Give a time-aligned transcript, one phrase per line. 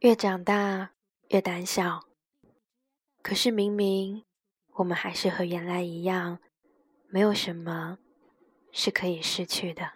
[0.00, 0.90] 越长大
[1.28, 2.04] 越胆小，
[3.22, 4.24] 可是明明
[4.74, 6.38] 我们还是和原来一样，
[7.08, 7.98] 没有什么
[8.72, 9.92] 是可以失去的。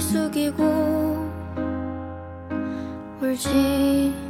[0.00, 0.64] 눈을 숙이고
[3.20, 4.29] 울지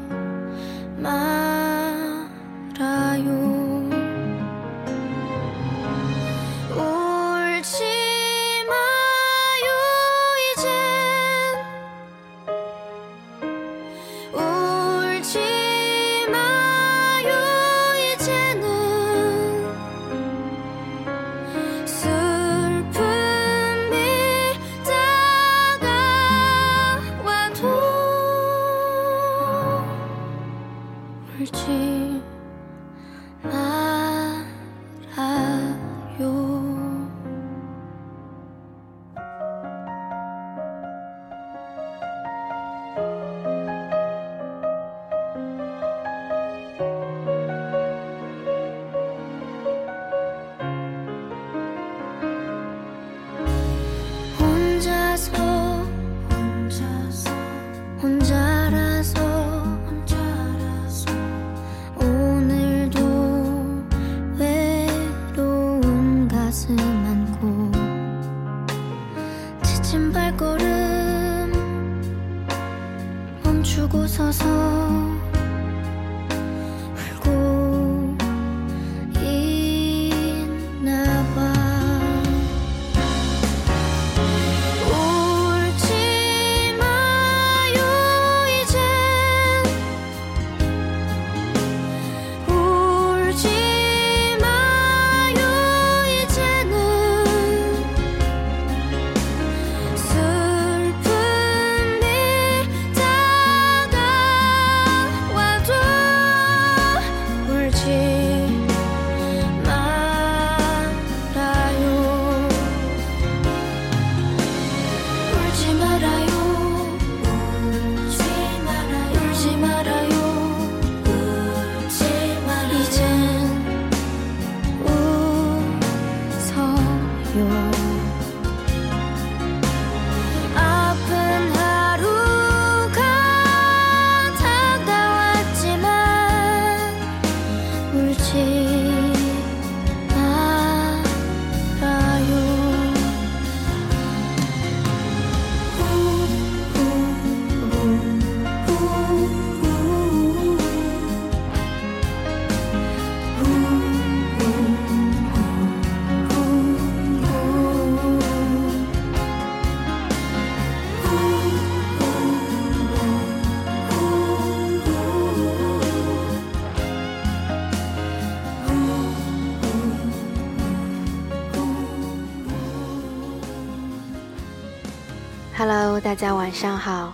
[176.11, 177.13] 大家晚上好，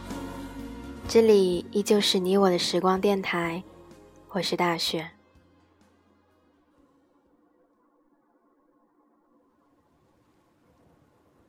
[1.07, 3.63] 这里依旧是你我的时光电台，
[4.31, 5.11] 我是大雪。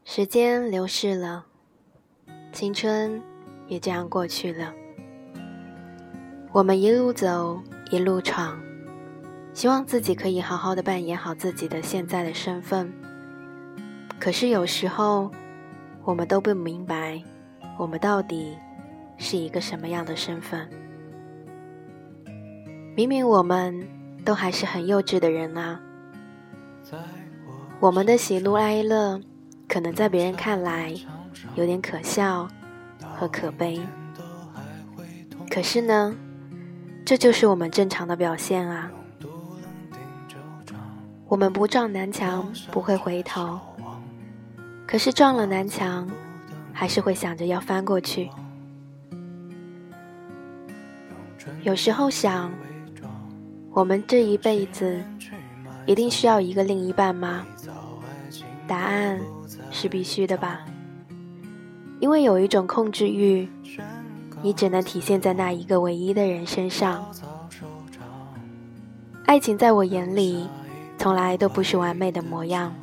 [0.03, 1.45] 时间流逝了，
[2.51, 3.23] 青春
[3.67, 4.73] 也这样过去了。
[6.51, 8.61] 我们一路走，一路闯，
[9.53, 12.91] 希望自己可以好好的扮演好自己的现在的身份。
[14.19, 15.31] 可是有时候。
[16.03, 17.21] 我们都不明白，
[17.77, 18.57] 我们到底
[19.17, 20.67] 是一个什么样的身份？
[22.95, 23.87] 明明我们
[24.25, 25.79] 都还是很幼稚的人啊！
[27.79, 29.21] 我们的喜怒哀乐
[29.67, 30.91] 可能在别人看来
[31.53, 32.47] 有点可笑
[33.15, 33.79] 和可悲。
[35.49, 36.15] 可是呢，
[37.05, 38.91] 这就是我们正常的表现啊。
[41.27, 43.59] 我们不撞南墙不会回头，
[44.87, 46.09] 可是撞了南墙，
[46.79, 48.29] 还是会想着要翻过去。
[51.63, 52.51] 有时候想，
[53.71, 55.03] 我们这一辈子
[55.87, 57.43] 一定需要一个另一半吗？
[58.67, 59.19] 答案
[59.71, 60.63] 是必须的吧。
[61.99, 63.49] 因为有一种控制欲，
[64.43, 67.03] 你只能体现在那一个唯一的人身上。
[69.25, 70.47] 爱情在我眼里。
[70.99, 72.73] 从来都不是完美的模样。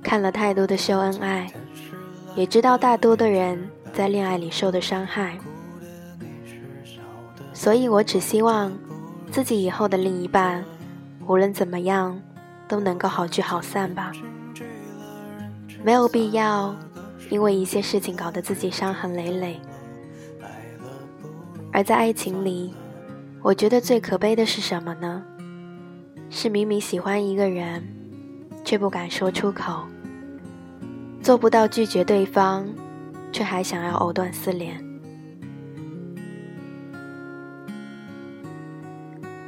[0.00, 1.52] 看了太多的秀恩爱，
[2.36, 5.38] 也知道大多的人在恋爱里受的伤害，
[7.54, 8.70] 所以我只希望
[9.30, 10.62] 自己以后的另一半，
[11.26, 12.20] 无论怎么样，
[12.68, 14.12] 都能够好聚好散吧。
[15.82, 16.76] 没有必要
[17.30, 19.58] 因为一些事情搞得自己伤痕累累。
[21.72, 22.74] 而在爱情里，
[23.40, 25.22] 我觉得最可悲的是什么呢？
[26.28, 27.82] 是明明喜欢一个人，
[28.62, 29.84] 却不敢说出口，
[31.26, 32.64] 做不到拒绝对方，
[33.32, 34.80] 却还想要藕断丝连。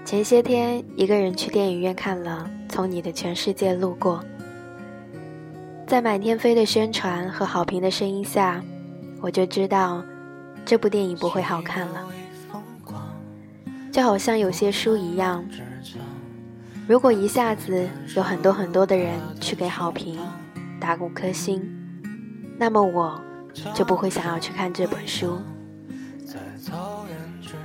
[0.05, 4.21] 前些天一个人去电影院看了《从你的全世界路过》，
[5.87, 8.61] 在满天飞的宣传和好评的声音下，
[9.21, 10.03] 我就知道
[10.65, 12.09] 这部电影不会好看了，
[13.93, 15.45] 就好像有些书一样。
[16.89, 20.19] 如果一下子有很多很多的人去给好评
[20.81, 21.63] 打五颗星，
[22.59, 23.21] 那么我
[23.75, 25.39] 就不会想要去看这本书。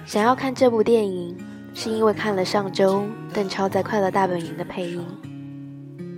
[0.06, 1.38] 想要看这部电影，
[1.74, 5.06] 是因为看了上周邓超在《快乐大本营》的配音，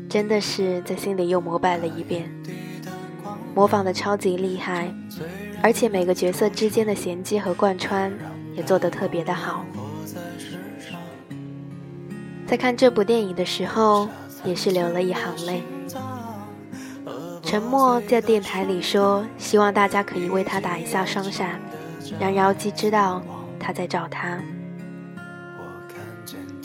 [0.10, 2.30] 真的是在心里又膜拜了一遍，
[3.54, 4.94] 模仿的超级厉害，
[5.62, 8.12] 而且每个角色之间的衔接和贯穿
[8.54, 9.66] 也做得特别的好。
[12.48, 14.08] 在看这部电影的时候，
[14.44, 15.64] 也是流了一行泪。
[17.46, 21.60] 沉默在电台里说：“希望大家可以为他打一下双闪，
[22.20, 23.22] 让妖姬知道
[23.60, 24.40] 他在找他。”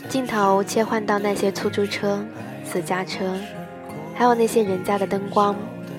[0.09, 2.25] 镜头切换到那些出租车、
[2.65, 3.35] 私家车，
[4.15, 5.55] 还有那些人家的灯光，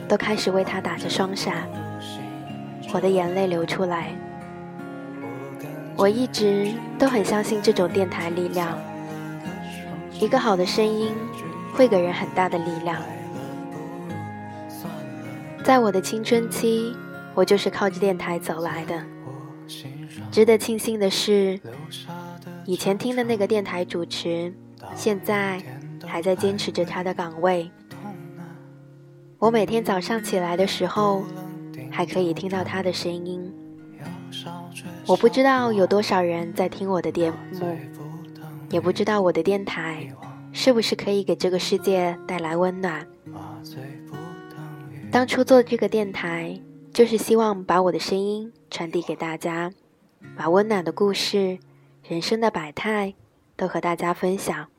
[0.07, 1.69] 都开始为他打着双闪。
[2.91, 4.07] 我的眼泪流出来。
[5.95, 8.75] 我一直都很相信这种电台力量。
[10.19, 11.13] 一个好的声音
[11.71, 12.97] 会给人很大的力量。
[15.71, 16.93] 在我的青春期，
[17.33, 19.01] 我就是靠着电台走来的。
[20.29, 21.57] 值得庆幸的是，
[22.65, 24.53] 以前听的那个电台主持，
[24.95, 25.63] 现在
[26.05, 27.71] 还在坚持着他的岗位。
[29.37, 31.23] 我每天早上起来的时候，
[31.89, 33.49] 还可以听到他的声音。
[35.07, 37.37] 我不知道有多少人在听我的节目。
[38.69, 40.13] 也不知道我的电台
[40.51, 43.07] 是不是可以给这个世界带来温暖。
[45.11, 46.61] 当初做这个电台，
[46.93, 49.73] 就是希望把我的声音传递给大家，
[50.37, 51.59] 把温暖的故事、
[52.07, 53.13] 人生的百态
[53.57, 54.69] 都和大家分享。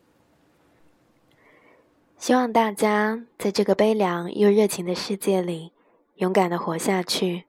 [2.17, 5.70] 希望大家在这个悲凉又热情的世界里，
[6.15, 7.44] 勇敢的活下去。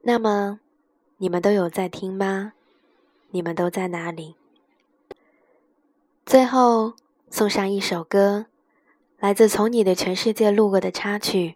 [0.00, 0.58] 那么，
[1.18, 2.54] 你们都有在听吗？
[3.30, 4.36] 你们都在哪里？
[6.24, 6.94] 最后
[7.28, 8.46] 送上一首歌，
[9.22, 11.54] 来自《从你的全世界路过》的插曲，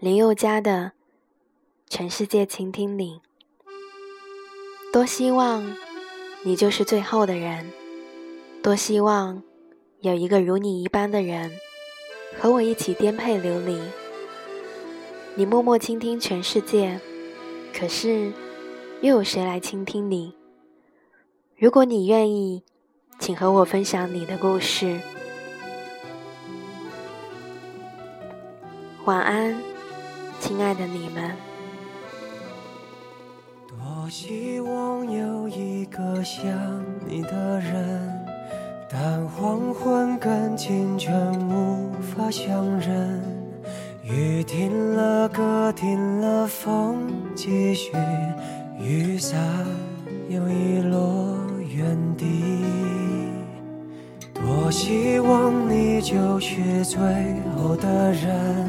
[0.00, 0.90] 林宥嘉的
[1.88, 3.20] 《全世界倾听你》。
[4.92, 5.72] 多希望
[6.42, 7.70] 你就是最后的人，
[8.60, 9.40] 多希望
[10.00, 11.52] 有一个如你一般的人，
[12.40, 13.80] 和我一起颠沛流离。
[15.36, 17.00] 你默默倾听全世界，
[17.72, 18.32] 可是
[19.00, 20.34] 又有谁来倾听你？
[21.56, 22.64] 如果你愿意。
[23.18, 25.00] 请和我分享你的故事。
[29.06, 29.54] 晚安，
[30.40, 31.30] 亲爱的你们。
[33.68, 36.44] 多希望有一个像
[37.06, 38.26] 你的人，
[38.90, 43.22] 但黄昏跟清晨无法相认。
[44.02, 47.92] 雨停了，歌停了，风继续，
[48.76, 49.40] 雨伞
[50.28, 51.38] 又遗落
[51.72, 52.64] 原地。
[54.34, 56.98] 多希望你就是最
[57.56, 58.68] 后的人，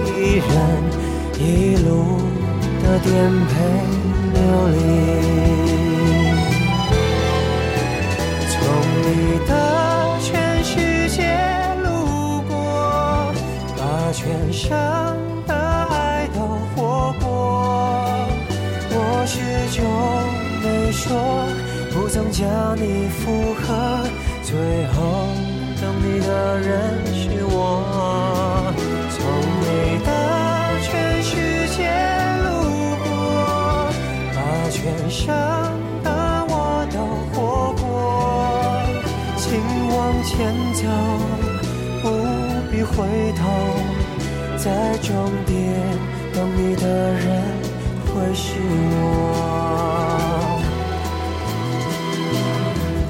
[0.21, 0.45] 一人，
[1.39, 1.89] 一路
[2.83, 3.09] 的颠
[3.47, 3.53] 沛
[4.35, 4.37] 流
[4.69, 4.77] 离。
[8.51, 8.53] 从
[9.01, 9.09] 你
[9.47, 9.51] 的
[10.19, 10.29] 全
[10.63, 11.17] 世界
[11.81, 11.87] 路
[12.47, 12.53] 过，
[13.75, 13.81] 把
[14.13, 14.69] 全生
[15.47, 16.37] 的爱都
[16.75, 17.25] 活过。
[18.91, 19.33] 我始
[19.75, 19.81] 终
[20.61, 21.09] 没说，
[21.91, 24.05] 不曾将你附和，
[24.43, 24.53] 最
[24.93, 25.01] 后
[25.81, 26.69] 等你的人
[27.11, 28.50] 是我。
[30.03, 30.09] 从你的
[30.81, 31.31] 全世
[31.75, 31.79] 界
[32.43, 32.47] 路
[33.03, 33.05] 过，
[34.33, 34.37] 把
[34.69, 35.27] 全生
[36.03, 36.09] 的
[36.49, 36.53] 我
[36.91, 36.95] 都
[37.31, 37.37] 活
[37.73, 37.81] 过。
[39.37, 39.45] 请
[39.89, 40.29] 往前
[40.73, 40.81] 走，
[42.01, 42.05] 不
[42.71, 42.95] 必回
[43.37, 43.41] 头，
[44.57, 44.65] 在
[45.01, 45.09] 终
[45.45, 45.55] 点
[46.33, 47.23] 等你的人
[48.07, 48.55] 会是
[48.93, 48.99] 我。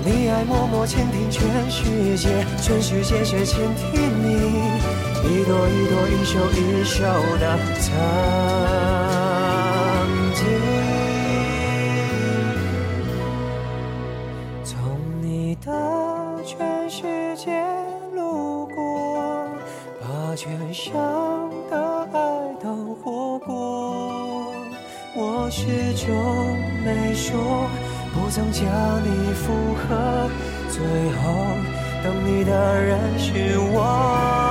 [0.03, 4.50] 你爱默默倾听全世界，全世界却倾听你，
[5.31, 7.05] 一朵一朵，一首一首
[7.39, 7.89] 的曾
[10.35, 10.43] 经。
[14.65, 14.75] 从
[15.21, 15.71] 你的
[16.43, 17.63] 全世界
[18.13, 19.47] 路过，
[20.01, 20.93] 把全生
[21.69, 22.19] 的爱
[22.61, 24.53] 都活过。
[25.15, 26.13] 我始终
[26.83, 27.69] 没说，
[28.13, 28.65] 不曾将
[29.01, 30.29] 你附和，
[30.67, 31.21] 最后
[32.03, 34.50] 等你的人是我。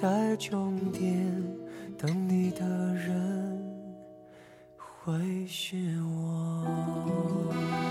[0.00, 1.30] 在终点
[1.98, 2.64] 等你的
[2.94, 3.62] 人
[4.78, 7.89] 会是我。